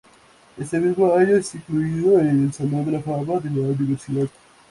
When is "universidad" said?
3.67-4.25